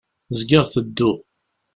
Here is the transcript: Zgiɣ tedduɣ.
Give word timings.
Zgiɣ 0.39 0.63
tedduɣ. 0.73 1.17